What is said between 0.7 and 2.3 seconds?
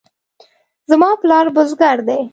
زما پلار بزګر دی